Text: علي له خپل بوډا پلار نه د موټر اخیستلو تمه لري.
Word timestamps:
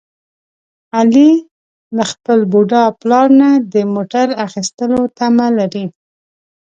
علي 0.97 1.31
له 1.95 2.03
خپل 2.11 2.39
بوډا 2.51 2.83
پلار 3.01 3.27
نه 3.41 3.49
د 3.73 3.75
موټر 3.93 4.27
اخیستلو 4.45 4.99
تمه 5.17 5.47
لري. 5.57 5.85